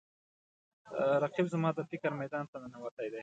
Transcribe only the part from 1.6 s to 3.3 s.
د فکر میدان ته ننوتی دی